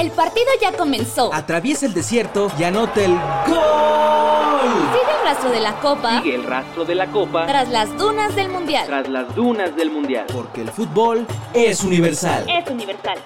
[0.00, 1.30] El partido ya comenzó.
[1.34, 4.60] Atraviesa el desierto y anota el gol.
[4.94, 6.22] Sigue el rastro de la copa.
[6.22, 7.46] Sigue el rastro de la copa.
[7.46, 8.86] Tras las dunas del mundial.
[8.86, 10.24] Tras las dunas del mundial.
[10.32, 12.46] Porque el fútbol es universal.
[12.48, 13.18] Es universal.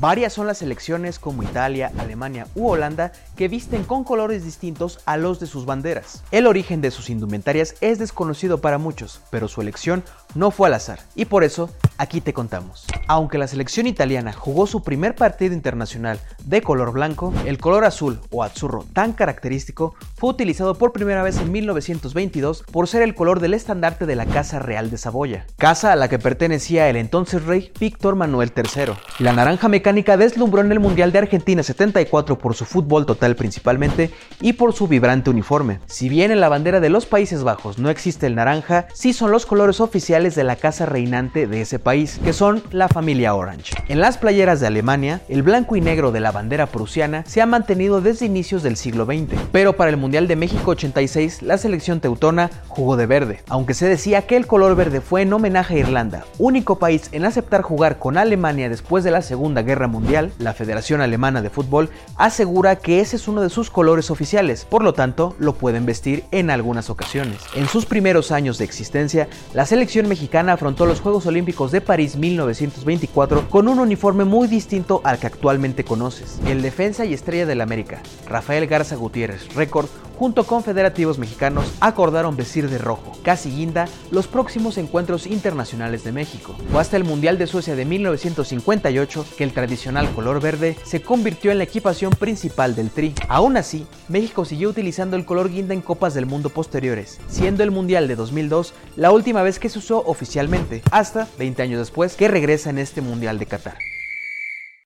[0.00, 5.16] Varias son las selecciones como Italia, Alemania u Holanda que visten con colores distintos a
[5.16, 6.22] los de sus banderas.
[6.30, 10.04] El origen de sus indumentarias es desconocido para muchos, pero su elección
[10.34, 12.86] no fue al azar, y por eso aquí te contamos.
[13.06, 18.20] Aunque la selección italiana jugó su primer partido internacional de color blanco, el color azul
[18.30, 23.40] o azzurro tan característico fue utilizado por primera vez en 1922 por ser el color
[23.40, 27.44] del estandarte de la Casa Real de Saboya, casa a la que pertenecía el entonces
[27.44, 28.94] rey Víctor Manuel III.
[29.18, 34.10] La naranja mecánica deslumbró en el Mundial de Argentina 74 por su fútbol total principalmente
[34.40, 35.80] y por su vibrante uniforme.
[35.86, 39.30] Si bien en la bandera de los Países Bajos no existe el naranja, sí son
[39.30, 43.74] los colores oficiales de la casa reinante de ese país, que son la familia Orange.
[43.88, 47.46] En las playeras de Alemania, el blanco y negro de la bandera prusiana se ha
[47.46, 52.00] mantenido desde inicios del siglo XX, pero para el Mundial de México 86 la selección
[52.00, 55.78] teutona jugó de verde, aunque se decía que el color verde fue en homenaje a
[55.78, 60.54] Irlanda, único país en aceptar jugar con Alemania después de la Segunda Guerra Mundial, la
[60.54, 64.94] Federación Alemana de Fútbol asegura que ese es uno de sus colores oficiales, por lo
[64.94, 67.42] tanto lo pueden vestir en algunas ocasiones.
[67.54, 72.16] En sus primeros años de existencia, la selección mexicana afrontó los Juegos Olímpicos de París
[72.16, 76.38] 1924 con un uniforme muy distinto al que actualmente conoces.
[76.46, 82.36] El defensa y estrella del América, Rafael Garza Gutiérrez, récord, junto con federativos mexicanos, acordaron
[82.36, 86.56] vestir de rojo, casi guinda, los próximos encuentros internacionales de México.
[86.70, 91.50] Fue hasta el Mundial de Suecia de 1958 que el tradicional color verde se convirtió
[91.50, 93.14] en la equipación principal del Tri.
[93.28, 97.70] Aún así, México siguió utilizando el color guinda en Copas del Mundo posteriores, siendo el
[97.70, 102.28] Mundial de 2002 la última vez que se usó oficialmente, hasta 20 años después que
[102.28, 103.93] regresa en este Mundial de Qatar.